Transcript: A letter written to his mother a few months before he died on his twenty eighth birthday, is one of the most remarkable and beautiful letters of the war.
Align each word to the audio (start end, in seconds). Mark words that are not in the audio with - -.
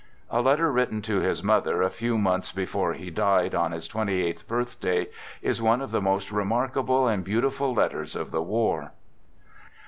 A 0.31 0.41
letter 0.41 0.71
written 0.71 1.03
to 1.03 1.19
his 1.19 1.43
mother 1.43 1.83
a 1.83 1.91
few 1.91 2.17
months 2.17 2.51
before 2.51 2.93
he 2.95 3.11
died 3.11 3.53
on 3.53 3.71
his 3.71 3.87
twenty 3.87 4.23
eighth 4.25 4.47
birthday, 4.47 5.05
is 5.43 5.61
one 5.61 5.79
of 5.79 5.91
the 5.91 6.01
most 6.01 6.31
remarkable 6.31 7.07
and 7.07 7.23
beautiful 7.23 7.71
letters 7.75 8.15
of 8.15 8.31
the 8.31 8.41
war. 8.41 8.93